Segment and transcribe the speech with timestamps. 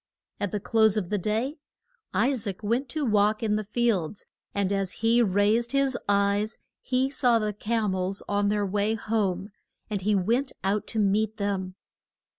[0.39, 1.57] At the close of the day
[2.11, 7.11] I saac went to walk in the fields, and as he raised his eyes he
[7.11, 9.51] saw the cam els on their way home,
[9.91, 11.75] and he went out to meet them.